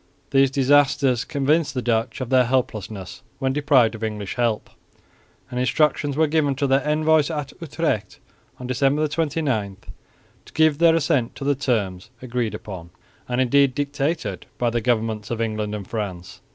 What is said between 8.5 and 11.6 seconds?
on December 29, to give their assent to the